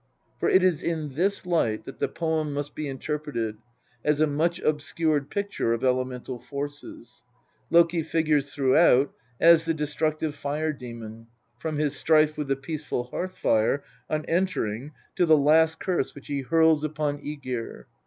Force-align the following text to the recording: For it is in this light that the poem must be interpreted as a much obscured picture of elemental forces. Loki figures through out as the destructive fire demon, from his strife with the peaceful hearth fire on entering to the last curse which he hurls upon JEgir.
For 0.39 0.49
it 0.49 0.63
is 0.63 0.81
in 0.81 1.09
this 1.13 1.45
light 1.45 1.83
that 1.83 1.99
the 1.99 2.07
poem 2.07 2.53
must 2.55 2.73
be 2.73 2.87
interpreted 2.87 3.57
as 4.03 4.19
a 4.19 4.25
much 4.25 4.57
obscured 4.61 5.29
picture 5.29 5.73
of 5.73 5.83
elemental 5.83 6.39
forces. 6.39 7.21
Loki 7.69 8.01
figures 8.01 8.51
through 8.51 8.75
out 8.75 9.13
as 9.39 9.65
the 9.65 9.75
destructive 9.75 10.33
fire 10.33 10.73
demon, 10.73 11.27
from 11.59 11.77
his 11.77 11.95
strife 11.95 12.35
with 12.35 12.47
the 12.47 12.55
peaceful 12.55 13.03
hearth 13.11 13.37
fire 13.37 13.83
on 14.09 14.25
entering 14.25 14.91
to 15.17 15.27
the 15.27 15.37
last 15.37 15.79
curse 15.79 16.15
which 16.15 16.25
he 16.25 16.41
hurls 16.41 16.83
upon 16.83 17.19
JEgir. 17.21 17.85